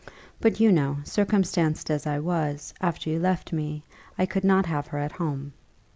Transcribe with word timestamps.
But 0.39 0.59
you 0.59 0.71
know, 0.71 0.97
circumstanced 1.03 1.91
as 1.91 2.07
I 2.07 2.17
was, 2.17 2.73
after 2.81 3.07
you 3.11 3.19
left 3.19 3.53
me, 3.53 3.83
I 4.17 4.25
could 4.25 4.43
not 4.43 4.65
have 4.65 4.87
her 4.87 4.97
at 4.97 5.11
home." 5.11 5.53